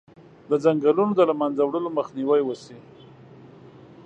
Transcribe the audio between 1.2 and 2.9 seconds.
له منځه وړلو مخنیوی وشي.